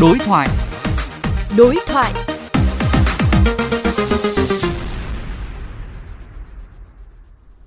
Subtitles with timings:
[0.00, 0.48] Đối thoại.
[1.56, 2.12] Đối thoại.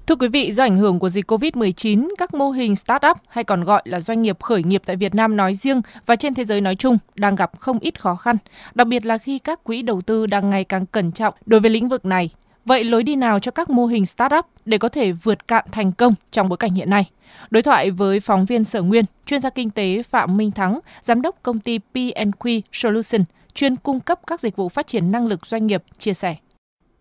[0.07, 3.63] Thưa quý vị, do ảnh hưởng của dịch COVID-19, các mô hình start-up hay còn
[3.63, 6.61] gọi là doanh nghiệp khởi nghiệp tại Việt Nam nói riêng và trên thế giới
[6.61, 8.37] nói chung đang gặp không ít khó khăn,
[8.75, 11.69] đặc biệt là khi các quỹ đầu tư đang ngày càng cẩn trọng đối với
[11.69, 12.29] lĩnh vực này.
[12.65, 15.91] Vậy lối đi nào cho các mô hình startup để có thể vượt cạn thành
[15.91, 17.03] công trong bối cảnh hiện nay?
[17.49, 21.21] Đối thoại với phóng viên Sở Nguyên, chuyên gia kinh tế Phạm Minh Thắng, giám
[21.21, 23.21] đốc công ty P&Q Solution,
[23.53, 26.35] chuyên cung cấp các dịch vụ phát triển năng lực doanh nghiệp, chia sẻ.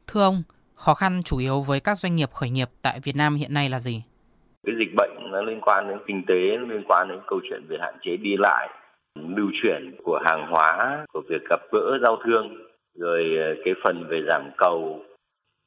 [0.06, 0.42] Thưa ông,
[0.74, 3.68] khó khăn chủ yếu với các doanh nghiệp khởi nghiệp tại Việt Nam hiện nay
[3.68, 4.02] là gì?
[4.66, 7.76] Cái dịch bệnh nó liên quan đến kinh tế, liên quan đến câu chuyện về
[7.80, 8.68] hạn chế đi lại,
[9.36, 12.48] lưu chuyển của hàng hóa, của việc gặp gỡ giao thương,
[12.98, 15.02] rồi cái phần về giảm cầu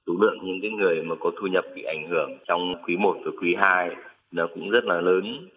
[0.08, 3.18] số lượng những cái người mà có thu nhập bị ảnh hưởng trong quý 1
[3.26, 3.96] và quý 2
[4.32, 5.48] nó cũng rất là lớn,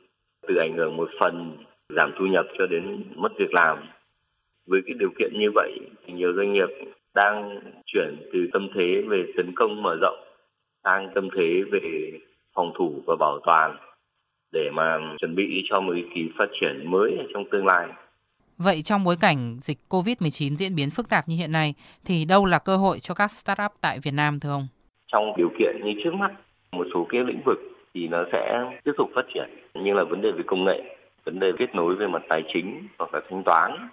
[0.48, 1.56] từ ảnh hưởng một phần
[1.96, 3.78] giảm thu nhập cho đến mất việc làm.
[4.66, 6.68] Với cái điều kiện như vậy thì nhiều doanh nghiệp
[7.14, 10.18] đang chuyển từ tâm thế về tấn công mở rộng
[10.84, 12.12] sang tâm thế về
[12.54, 13.76] phòng thủ và bảo toàn
[14.52, 17.88] để mà chuẩn bị cho một kỳ phát triển mới trong tương lai.
[18.58, 22.46] Vậy trong bối cảnh dịch COVID-19 diễn biến phức tạp như hiện nay thì đâu
[22.46, 24.66] là cơ hội cho các startup tại Việt Nam thưa ông?
[25.12, 26.30] Trong điều kiện như trước mắt,
[26.72, 27.58] một số cái lĩnh vực
[27.94, 31.38] thì nó sẽ tiếp tục phát triển như là vấn đề về công nghệ, vấn
[31.38, 33.88] đề kết nối về mặt tài chính hoặc là thanh toán.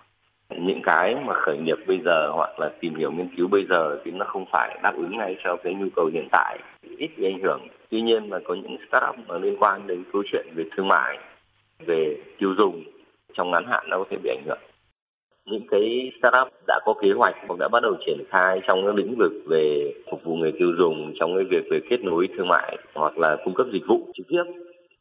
[0.50, 3.98] Những cái mà khởi nghiệp bây giờ hoặc là tìm hiểu nghiên cứu bây giờ
[4.06, 6.60] thì nó không phải đáp ứng ngay cho cái nhu cầu hiện tại,
[6.98, 7.68] ít bị ảnh hưởng.
[7.90, 11.18] Tuy nhiên mà có những startup mà liên quan đến câu chuyện về thương mại,
[11.86, 12.84] về tiêu dùng
[13.34, 14.60] trong ngắn hạn nó có thể bị ảnh hưởng.
[15.46, 18.96] Những cái startup đã có kế hoạch hoặc đã bắt đầu triển khai trong các
[18.96, 22.48] lĩnh vực về phục vụ người tiêu dùng, trong cái việc về kết nối thương
[22.48, 24.44] mại hoặc là cung cấp dịch vụ trực tiếp,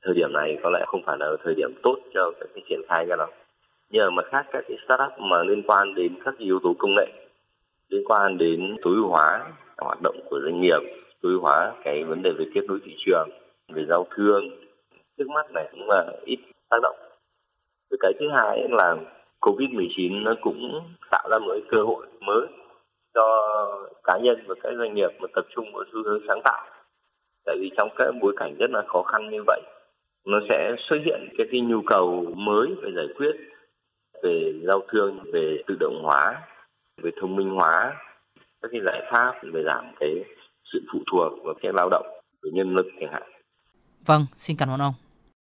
[0.03, 3.07] thời điểm này có lẽ không phải là thời điểm tốt cho cái triển khai
[3.07, 3.29] ra đâu.
[3.91, 6.95] Nhưng mà mặt khác các cái startup mà liên quan đến các yếu tố công
[6.95, 7.07] nghệ,
[7.89, 10.81] liên quan đến tối ưu hóa hoạt động của doanh nghiệp,
[11.23, 13.29] tối ưu hóa cái vấn đề về kết nối thị trường,
[13.69, 14.45] về giao thương,
[15.19, 16.39] trước mắt này cũng là ít
[16.71, 16.97] tác động
[17.93, 18.97] với cái thứ hai là
[19.41, 20.81] Covid-19 nó cũng
[21.11, 22.47] tạo ra một cơ hội mới
[23.15, 23.25] cho
[24.05, 26.67] cá nhân và các doanh nghiệp mà tập trung vào xu hướng sáng tạo.
[27.45, 29.61] Tại vì trong các bối cảnh rất là khó khăn như vậy,
[30.27, 33.33] nó sẽ xuất hiện cái, cái nhu cầu mới về giải quyết
[34.23, 36.43] về giao thương, về tự động hóa,
[37.03, 37.97] về thông minh hóa,
[38.63, 40.25] các cái giải pháp về giảm cái
[40.73, 42.07] sự phụ thuộc vào cái lao động
[42.43, 43.23] về nhân lực chẳng hạn.
[44.07, 44.95] Vâng, xin cảm ơn ông.